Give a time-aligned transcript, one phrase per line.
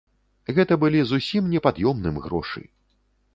[0.59, 2.65] Гэта былі зусім непад'ёмным грошы!